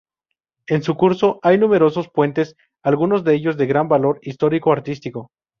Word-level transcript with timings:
En 0.65 0.81
su 0.81 0.95
curso 0.97 1.37
hay 1.43 1.59
numerosos 1.59 2.09
puentes 2.09 2.55
algunos 2.81 3.23
de 3.23 3.35
ellos 3.35 3.55
de 3.55 3.67
gran 3.67 3.87
valor 3.87 4.17
histórico-artístico. 4.23 5.29